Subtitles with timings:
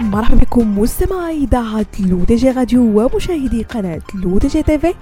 [0.00, 4.94] مرحبا بكم مستمعي إذاعة L'ODJ Radio ومشاهدي قناة L'ODJ TV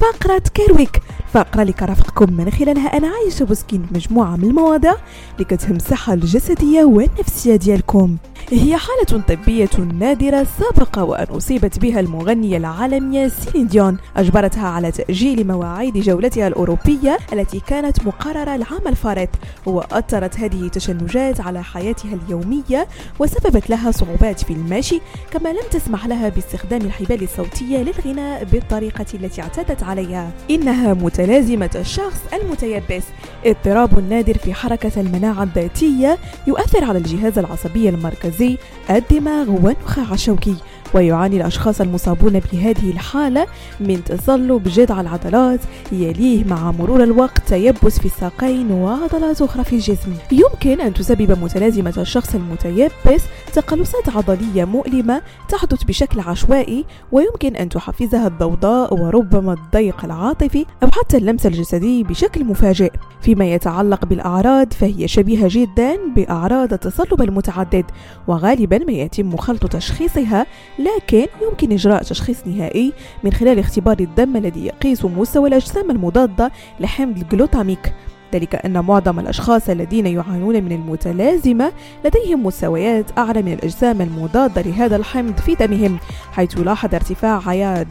[0.00, 4.94] فقرة Care Week فقرة اللي كرافقكم من خلالها أنا عايشة بوسكين مجموعة من المواضيع
[5.34, 8.16] اللي كتهم الصحة الجسدية والنفسية ديالكم.
[8.52, 13.98] هي حالة طبية نادرة سابقة وأن أصيبت بها المغنية العالمية سيلين ديون.
[14.16, 19.28] أجبرتها على تأجيل مواعيد جولتها الأوروبية التي كانت مقررة العام الفارط
[19.66, 22.88] وأثرت هذه التشنجات على حياتها اليومية
[23.18, 29.42] وسببت لها صعوبات في المشي كما لم تسمح لها باستخدام الحبال الصوتية للغناء بالطريقة التي
[29.42, 30.30] اعتادت عليها.
[30.50, 33.04] إنها متلازمة الشخص المتيبس.
[33.46, 38.41] اضطراب نادر في حركة المناعة الذاتية يؤثر على الجهاز العصبي المركزي
[38.90, 40.56] الدماغ والنخاع الشوكي
[40.94, 43.46] ويعاني الأشخاص المصابون بهذه الحالة
[43.80, 45.60] من تصلب جذع العضلات
[45.92, 50.14] يليه مع مرور الوقت تيبس في الساقين وعضلات أخرى في الجسم.
[50.32, 58.26] يمكن أن تسبب متلازمة الشخص المتيبس تقلصات عضلية مؤلمة تحدث بشكل عشوائي ويمكن أن تحفزها
[58.26, 62.92] الضوضاء وربما الضيق العاطفي أو حتى اللمس الجسدي بشكل مفاجئ.
[63.20, 67.84] فيما يتعلق بالأعراض فهي شبيهة جدا بأعراض التصلب المتعدد
[68.28, 70.46] وغالبا ما يتم خلط تشخيصها
[70.82, 72.92] لكن يمكن إجراء تشخيص نهائي
[73.24, 77.92] من خلال اختبار الدم الذي يقيس مستوى الأجسام المضادة لحمض الجلوتاميك.
[78.34, 81.72] ذلك أن معظم الأشخاص الذين يعانون من المتلازمة
[82.04, 85.98] لديهم مستويات أعلى من الأجسام المضادة لهذا الحمض في دمهم
[86.32, 87.86] حيث يلاحظ ارتفاع عيار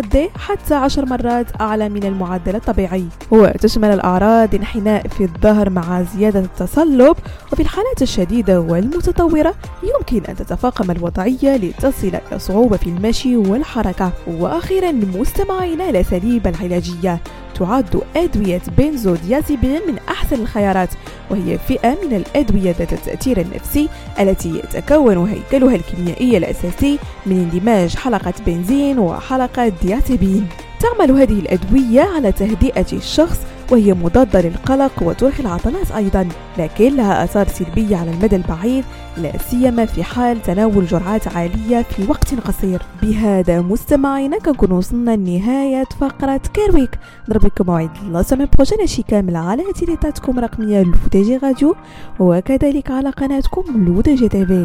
[0.00, 3.04] دي حتى عشر مرات أعلى من المعدل الطبيعي.
[3.30, 7.16] وتشمل الأعراض انحناء في الظهر مع زيادة التصلب
[7.52, 14.12] وفي الحالات الشديدة والمتطورة يمكن أن تتفاقم الوضعية لتصل إلى صعوبة في المشي والحركة.
[14.26, 17.20] وأخيرا مستمعينا الأساليب العلاجية.
[17.58, 20.88] تعد أدوية بنزوديازيبين من أحسن الخيارات
[21.30, 23.88] وهي فئة من الأدوية ذات التأثير النفسي
[24.20, 30.48] التي يتكون هيكلها الكيميائي الأساسي من اندماج حلقة بنزين وحلقة ديازيبين.
[30.80, 33.38] تعمل هذه الأدوية على تهدئة الشخص
[33.72, 36.28] وهي مضادة للقلق وترخي العضلات أيضا
[36.58, 38.84] لكن لها آثار سلبية على المدى البعيد
[39.16, 42.82] لا سيما في حال تناول جرعات عالية في وقت قصير.
[43.02, 49.62] بهذا مستمعينا كنكون وصلنا لنهاية فقرة كيرويك نضرب لكم موعد la semaine prochaine كامل على
[49.74, 51.74] إذاعتكم رقمية L'ODJ Radio
[52.20, 54.64] وكذلك على قناتكم L'ODJ TV